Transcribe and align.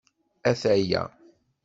Ata-ya. 0.49 1.03